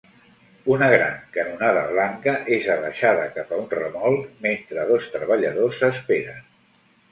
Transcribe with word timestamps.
Una 0.75 0.85
gran 0.93 1.19
canonada 1.35 1.83
blanca 1.91 2.33
és 2.57 2.71
abaixada 2.77 3.29
cap 3.37 3.55
a 3.55 3.61
un 3.65 3.69
remolc, 3.75 4.27
mentre 4.49 4.89
dos 4.95 5.09
treballadors 5.19 5.87
esperen. 5.93 6.45